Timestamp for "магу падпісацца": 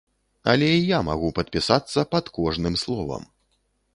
1.09-2.05